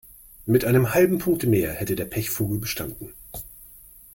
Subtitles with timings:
[0.47, 3.13] Mit einem halben Punkt mehr hätte der Pechvogel bestanden.